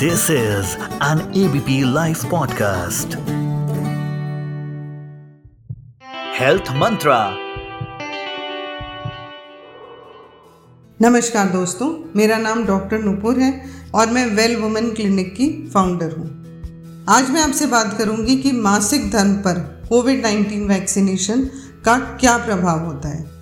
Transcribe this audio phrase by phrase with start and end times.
[0.00, 3.14] This is an ABP Life podcast.
[6.38, 7.16] Health Mantra.
[11.00, 13.50] नमस्कार दोस्तों, मेरा नाम डॉक्टर नुपुर है
[13.94, 16.28] और मैं वेल वुमेन क्लिनिक की फाउंडर हूँ
[17.08, 21.44] आज मैं आपसे बात करूँगी कि मासिक धर्म पर कोविड 19 वैक्सीनेशन
[21.84, 23.38] का क्या प्रभाव होता है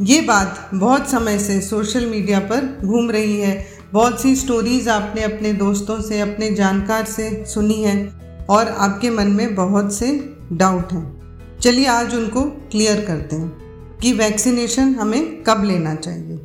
[0.00, 5.22] ये बात बहुत समय से सोशल मीडिया पर घूम रही है बहुत सी स्टोरीज आपने
[5.22, 8.12] अपने दोस्तों से, अपने जानकार से सुनी है
[8.50, 14.12] और आपके मन में बहुत से डाउट हैं। चलिए आज उनको क्लियर करते हैं कि
[14.12, 16.36] वैक्सीनेशन हमें कब लेना चाहिए।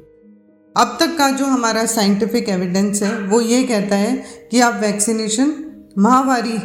[0.77, 5.53] अब तक का जो हमारा साइंटिफिक एविडेंस है, वो ये कहता है कि आप वैक्सीनेशन
[5.97, 6.57] महामारी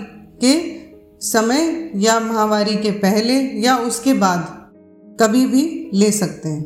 [0.44, 0.80] के
[1.26, 4.46] समय या महामारी के पहले या उसके बाद
[5.20, 6.64] कभी भी ले सकते हैं।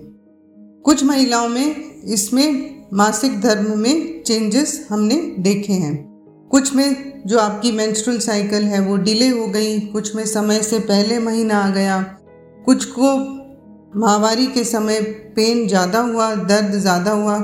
[0.84, 5.96] कुछ महिलाओं में इसमें मासिक धर्म में चेंजेस हमने देखे हैं।
[6.50, 10.78] कुछ में जो आपकी मेंस्ट्रुअल साइकिल है, वो डिले हो गई। कुछ में समय से
[10.80, 12.00] पहले महीना आ गया।
[12.66, 13.14] कुछ को
[13.96, 15.00] महामारी के समय
[15.36, 17.38] पेन ज़्यादा हुआ, दर्द ज़्यादा हुआ।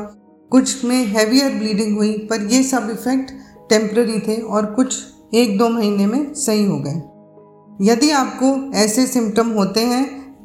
[0.50, 3.30] कुछ में हैवियर ब्लीडिंग हुई, पर ये सब इफ़ेक्ट
[3.70, 4.96] टेम्प्ररी थे और कुछ
[5.34, 10.04] एक दो महीने में सही हो गए। यदि आपको ऐसे सिम्टम होते हैं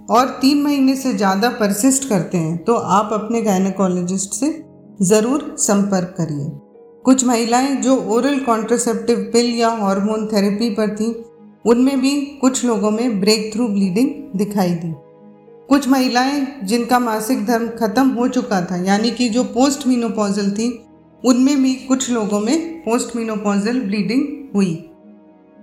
[0.09, 4.47] और तीन महीने से ज़्यादा परसिस्ट करते हैं तो आप अपने गायनकोलॉजिस्ट से
[5.02, 6.50] ज़रूर संपर्क करिए।
[7.05, 11.25] कुछ महिलाएँ जो ओरल कॉन्ट्रासेप्टिव पिल या हार्मोन थेरेपी पर थी,
[11.66, 14.94] उनमें भी कुछ लोगों में ब्रेक थ्रू ब्लीडिंग दिखाई दी।
[15.70, 20.86] कुछ महिलाएँ जिनका मासिक धर्म खत्म हो चुका था, यानी कि जो पोस्ट मीनोपॉजल थी,
[21.25, 24.89] उनमें भी कुछ लोगों में पोस्ट मीनोपॉजल ब्लीडिंग हुई।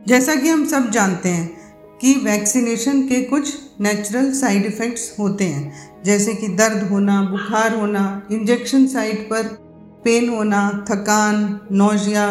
[0.08, 1.65] जैसा कि हम सब जानते हैं
[2.00, 8.28] कि वैक्सीनेशन के कुछ नेचुरल साइड इफ़ेक्ट्स होते हैं, जैसे कि दर्द होना, बुखार होना
[8.32, 9.42] इंजेक्शन साइट पर
[10.04, 12.26] पेन होना, थकान नोजिया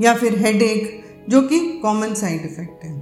[0.00, 2.94] या फिर हेडेक जो कि कॉमन साइड इफ़ेक्ट है।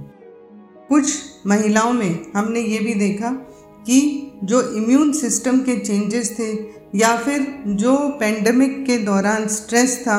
[0.89, 1.13] कुछ
[1.47, 3.29] महिलाओं में हमने ये भी देखा
[3.87, 6.51] कि जो इम्यून सिस्टम के चेंजेस थे
[6.97, 10.17] या फिर जो पेंडेमिक के दौरान स्ट्रेस था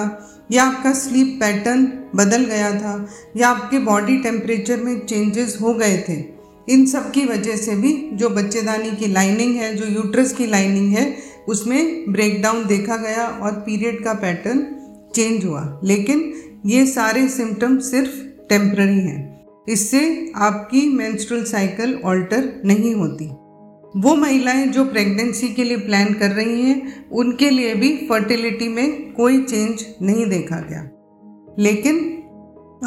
[0.52, 6.04] या आपका स्लीप पैटर्न बदल गया था, या आपके बॉडी टेम्परेचर में चेंजेस हो गए
[6.08, 6.24] थे,
[6.68, 10.92] इन सब की वजह से भी जो बच्चेदानी की लाइनिंग है, जो यूट्रस की लाइनिंग
[10.92, 11.16] है,
[11.48, 14.66] उसमें ब्रेकडाउन देखा गया और पीरियड का पैटर्न
[15.14, 16.32] चेंज हुआ। लेकिन
[16.66, 18.10] ये सारे सिम्टम सिर्फ़
[18.48, 23.30] टेम्प्ररी हैं। इससे आपकी मेंस्ट्रुअल साइकिल ऑल्टर नहीं होती।
[23.96, 29.12] वो महिलाएँ जो प्रेगनेंसी के लिए प्लान कर रही हैं, उनके लिए भी फर्टिलिटी में
[29.12, 30.82] कोई चेंज नहीं देखा गया।
[31.58, 31.98] लेकिन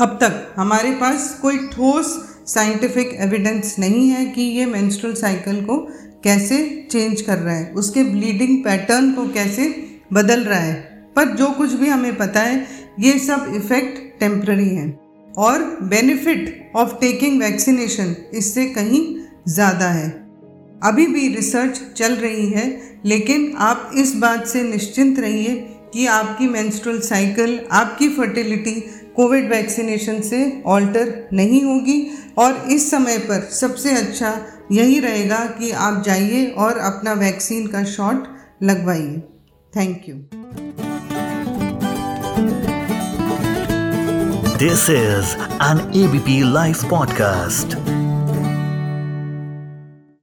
[0.01, 2.13] अब तक हमारे पास कोई ठोस
[2.47, 5.77] साइंटिफिक एविडेंस नहीं है कि ये मेंस्ट्रुअल साइकिल को
[6.23, 9.67] कैसे चेंज कर रहा है, उसके ब्लीडिंग पैटर्न को कैसे
[10.13, 10.73] बदल रहा है।
[11.15, 12.65] पर जो कुछ भी हमें पता है,
[12.99, 14.89] ये सब इफ़ेक्ट टेम्प्ररी है
[15.37, 19.03] और बेनिफिट ऑफ़ टेकिंग वैक्सीनेशन इससे कहीं
[19.47, 20.28] ज़्यादा है।
[20.83, 25.55] अभी भी रिसर्च चल रही है, लेकिन आप इस बात से निश्चिंत रहिए
[25.93, 28.71] कि आपकी मेंस्ट्रुअल साइकिल आपकी फर्टिलिटी
[29.15, 35.71] कोविड वैक्सीनेशन से ऑल्टर नहीं होगी और इस समय पर सबसे अच्छा यही रहेगा कि
[35.71, 38.27] आप जाइए और अपना वैक्सीन का shot
[38.63, 39.17] लगवाइए।
[39.75, 40.15] Thank you
[44.57, 47.98] this is an ABP live podcast